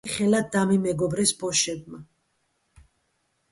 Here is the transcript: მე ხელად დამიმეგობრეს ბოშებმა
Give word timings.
მე 0.07 0.11
ხელად 0.11 0.47
დამიმეგობრეს 0.55 1.35
ბოშებმა 1.43 2.01